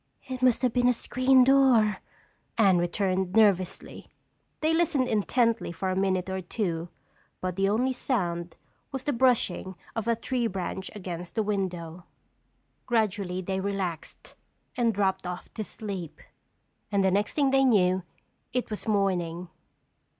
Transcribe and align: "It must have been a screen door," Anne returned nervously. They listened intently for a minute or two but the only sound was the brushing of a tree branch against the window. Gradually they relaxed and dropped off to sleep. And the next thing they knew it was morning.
"It 0.27 0.41
must 0.41 0.63
have 0.63 0.73
been 0.73 0.87
a 0.87 0.93
screen 0.93 1.43
door," 1.43 1.97
Anne 2.57 2.79
returned 2.79 3.35
nervously. 3.35 4.09
They 4.61 4.73
listened 4.73 5.07
intently 5.07 5.71
for 5.71 5.91
a 5.91 5.95
minute 5.95 6.27
or 6.27 6.41
two 6.41 6.89
but 7.39 7.55
the 7.55 7.69
only 7.69 7.93
sound 7.93 8.55
was 8.91 9.03
the 9.03 9.13
brushing 9.13 9.75
of 9.95 10.07
a 10.07 10.15
tree 10.15 10.47
branch 10.47 10.89
against 10.95 11.35
the 11.35 11.43
window. 11.43 12.05
Gradually 12.87 13.41
they 13.43 13.59
relaxed 13.59 14.33
and 14.75 14.91
dropped 14.91 15.27
off 15.27 15.53
to 15.53 15.63
sleep. 15.63 16.19
And 16.91 17.03
the 17.03 17.11
next 17.11 17.35
thing 17.35 17.51
they 17.51 17.63
knew 17.63 18.01
it 18.53 18.71
was 18.71 18.87
morning. 18.87 19.49